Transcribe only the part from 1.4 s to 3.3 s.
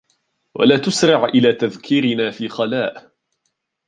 تَذْكِيرِنَا فِي خَلَاءٍ